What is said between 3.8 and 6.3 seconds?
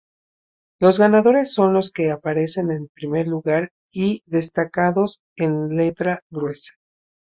y destacados en letra